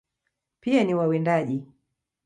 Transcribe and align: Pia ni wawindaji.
Pia 0.61 0.83
ni 0.83 0.95
wawindaji. 0.95 1.63